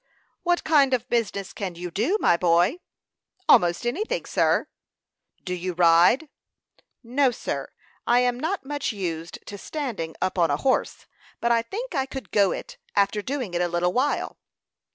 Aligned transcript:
"What 0.41 0.63
kind 0.63 0.95
of 0.95 1.07
business 1.09 1.53
can 1.53 1.75
you 1.75 1.91
do, 1.91 2.17
my 2.19 2.35
boy?" 2.35 2.77
"Almost 3.47 3.85
anything, 3.85 4.25
sir." 4.25 4.67
"Do 5.43 5.53
you 5.53 5.73
ride?" 5.73 6.27
"No, 7.03 7.29
sir; 7.29 7.69
I'm 8.07 8.39
not 8.39 8.65
much 8.65 8.91
used 8.91 9.37
to 9.45 9.59
standing 9.59 10.15
up 10.19 10.39
on 10.39 10.49
a 10.49 10.57
horse, 10.57 11.05
but 11.39 11.51
I 11.51 11.61
think 11.61 11.93
I 11.93 12.07
could 12.07 12.31
go 12.31 12.51
it, 12.51 12.77
after 12.95 13.21
doing 13.21 13.53
it 13.53 13.61
a 13.61 13.67
little 13.67 13.93
while." 13.93 14.39